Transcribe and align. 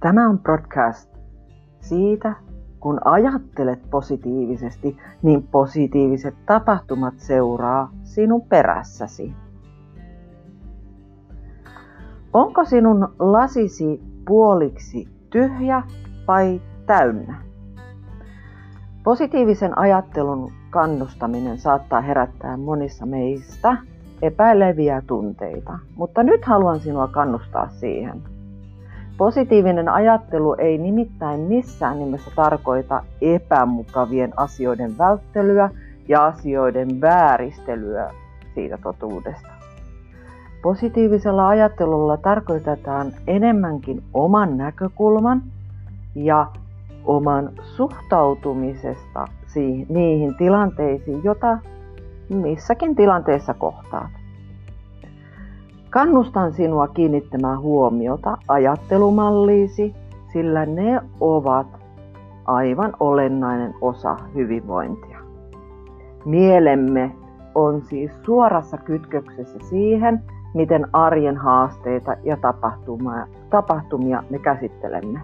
Tämä 0.00 0.28
on 0.28 0.38
podcast 0.38 1.18
siitä, 1.80 2.34
kun 2.80 3.00
ajattelet 3.04 3.90
positiivisesti, 3.90 4.96
niin 5.22 5.42
positiiviset 5.42 6.34
tapahtumat 6.46 7.14
seuraa 7.16 7.90
sinun 8.04 8.42
perässäsi. 8.42 9.34
Onko 12.32 12.64
sinun 12.64 13.08
lasisi 13.18 14.02
puoliksi 14.26 15.08
tyhjä 15.30 15.82
vai 16.28 16.60
täynnä? 16.86 17.42
Positiivisen 19.04 19.78
ajattelun 19.78 20.52
kannustaminen 20.70 21.58
saattaa 21.58 22.00
herättää 22.00 22.56
monissa 22.56 23.06
meistä 23.06 23.76
epäileviä 24.22 25.02
tunteita, 25.06 25.78
mutta 25.96 26.22
nyt 26.22 26.44
haluan 26.44 26.80
sinua 26.80 27.08
kannustaa 27.08 27.68
siihen. 27.68 28.37
Positiivinen 29.18 29.88
ajattelu 29.88 30.54
ei 30.58 30.78
nimittäin 30.78 31.40
missään 31.40 31.98
nimessä 31.98 32.30
tarkoita 32.36 33.02
epämukavien 33.20 34.32
asioiden 34.36 34.98
välttelyä 34.98 35.70
ja 36.08 36.26
asioiden 36.26 37.00
vääristelyä 37.00 38.10
siitä 38.54 38.78
totuudesta. 38.82 39.48
Positiivisella 40.62 41.48
ajattelulla 41.48 42.16
tarkoitetaan 42.16 43.12
enemmänkin 43.26 44.02
oman 44.14 44.56
näkökulman 44.56 45.42
ja 46.14 46.46
oman 47.04 47.50
suhtautumisesta 47.62 49.24
niihin 49.88 50.34
tilanteisiin, 50.34 51.24
jota 51.24 51.58
missäkin 52.28 52.96
tilanteessa 52.96 53.54
kohtaat. 53.54 54.17
Kannustan 55.90 56.52
sinua 56.52 56.88
kiinnittämään 56.88 57.60
huomiota 57.60 58.38
ajattelumalliisi, 58.48 59.94
sillä 60.32 60.66
ne 60.66 61.00
ovat 61.20 61.66
aivan 62.44 62.92
olennainen 63.00 63.74
osa 63.80 64.16
hyvinvointia. 64.34 65.18
Mielemme 66.24 67.12
on 67.54 67.82
siis 67.82 68.12
suorassa 68.22 68.76
kytköksessä 68.76 69.58
siihen, 69.58 70.22
miten 70.54 70.86
arjen 70.92 71.36
haasteita 71.36 72.16
ja 72.24 72.36
tapahtumia, 72.36 73.26
tapahtumia 73.50 74.22
me 74.30 74.38
käsittelemme. 74.38 75.20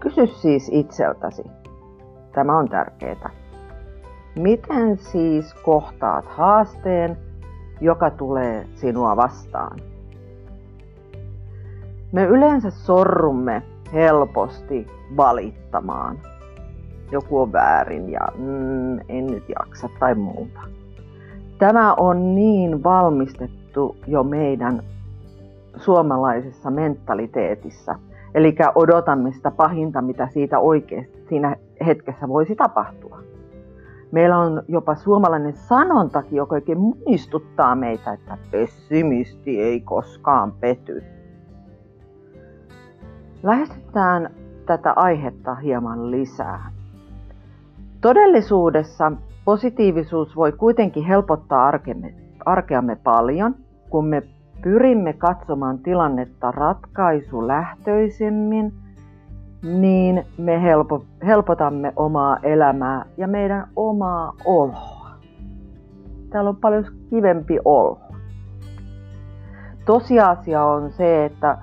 Kysy 0.00 0.26
siis 0.26 0.70
itseltäsi. 0.72 1.42
Tämä 2.32 2.58
on 2.58 2.68
tärkeää. 2.68 3.30
Miten 4.36 4.96
siis 4.96 5.54
kohtaat 5.54 6.24
haasteen, 6.24 7.16
joka 7.84 8.10
tulee 8.10 8.66
sinua 8.74 9.16
vastaan? 9.16 9.78
Me 12.12 12.24
yleensä 12.24 12.70
sorrumme 12.70 13.62
helposti 13.92 14.86
valittamaan. 15.16 16.18
Joku 17.12 17.40
on 17.40 17.52
väärin 17.52 18.12
ja 18.12 18.20
mm, 18.38 18.98
en 19.08 19.26
nyt 19.26 19.44
jaksa 19.58 19.88
tai 20.00 20.14
muuta. 20.14 20.60
Tämä 21.58 21.94
on 21.94 22.34
niin 22.34 22.84
valmistettu 22.84 23.96
jo 24.06 24.22
meidän 24.22 24.82
suomalaisessa 25.76 26.70
mentaliteetissa. 26.70 27.94
Eli 28.34 28.56
odotamme 28.74 29.32
sitä 29.32 29.50
pahinta, 29.50 30.02
mitä 30.02 30.28
siitä 30.32 30.58
oikeasti 30.58 31.24
siinä 31.28 31.56
hetkessä 31.86 32.28
voisi 32.28 32.56
tapahtua. 32.56 33.18
Meillä 34.14 34.38
on 34.38 34.62
jopa 34.68 34.94
suomalainen 34.94 35.52
sanontakin, 35.52 36.36
joka 36.36 36.54
oikein 36.54 36.78
muistuttaa 36.78 37.74
meitä, 37.74 38.12
että 38.12 38.38
pessimisti 38.50 39.62
ei 39.62 39.80
koskaan 39.80 40.52
pety. 40.52 41.04
Lähestytään 43.42 44.30
tätä 44.66 44.92
aihetta 44.96 45.54
hieman 45.54 46.10
lisää. 46.10 46.70
Todellisuudessa 48.00 49.12
positiivisuus 49.44 50.36
voi 50.36 50.52
kuitenkin 50.52 51.04
helpottaa 51.04 51.66
arkemme, 51.66 52.14
arkeamme 52.44 52.96
paljon, 52.96 53.54
kun 53.90 54.06
me 54.06 54.22
pyrimme 54.62 55.12
katsomaan 55.12 55.78
tilannetta 55.78 56.50
ratkaisulähtöisemmin– 56.50 58.72
niin 59.64 60.24
me 60.38 60.62
helpo, 60.62 61.04
helpotamme 61.26 61.92
omaa 61.96 62.38
elämää 62.42 63.04
ja 63.16 63.28
meidän 63.28 63.68
omaa 63.76 64.32
oloa. 64.44 65.10
Täällä 66.30 66.50
on 66.50 66.56
paljon 66.56 66.84
kivempi 67.10 67.58
olo. 67.64 67.98
Tosiasia 69.84 70.64
on 70.64 70.92
se, 70.92 71.24
että, 71.24 71.58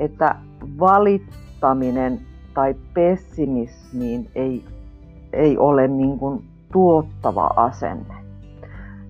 että 0.00 0.34
valittaminen 0.80 2.20
tai 2.54 2.74
pessimismiin 2.94 4.30
ei, 4.34 4.64
ei 5.32 5.58
ole 5.58 5.88
niin 5.88 6.18
kuin 6.18 6.44
tuottava 6.72 7.50
asenne. 7.56 8.14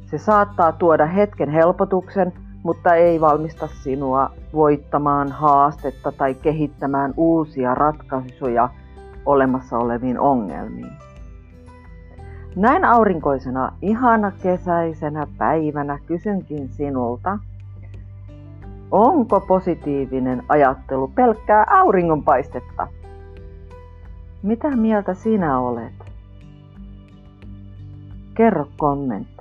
Se 0.07 0.19
saattaa 0.19 0.73
tuoda 0.73 1.07
hetken 1.07 1.51
helpotuksen, 1.51 2.33
mutta 2.63 2.95
ei 2.95 3.21
valmista 3.21 3.67
sinua 3.67 4.31
voittamaan 4.53 5.33
haastetta 5.33 6.13
tai 6.13 6.35
kehittämään 6.35 7.15
uusia 7.17 7.75
ratkaisuja 7.75 8.69
olemassa 9.27 9.79
oleviin 9.79 10.19
ongelmiin. 10.19 10.93
Näin 12.57 12.85
aurinkoisena, 12.85 13.73
ihana 13.83 14.33
kesäisenä 14.43 15.27
päivänä 15.39 15.99
kysynkin 16.07 16.69
sinulta, 16.69 17.39
onko 18.91 19.41
positiivinen 19.41 20.43
ajattelu 20.49 21.09
pelkkää 21.09 21.67
auringonpaistetta? 21.71 22.87
Mitä 24.43 24.77
mieltä 24.77 25.15
sinä 25.15 25.59
olet? 25.59 25.93
Kerro 28.35 28.67
kommentti. 28.77 29.40